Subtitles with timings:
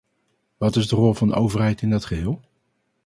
[0.57, 2.41] Wat is de rol van de overheid in dat geheel?